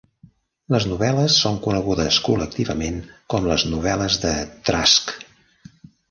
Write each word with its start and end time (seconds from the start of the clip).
Les 0.75 0.85
novel·les 0.91 1.33
són 1.41 1.59
conegudes 1.65 2.17
col·lectivament 2.27 2.97
com 3.33 3.45
les 3.51 3.65
novel·les 3.73 4.17
de 4.25 4.31
Trask. 4.71 5.13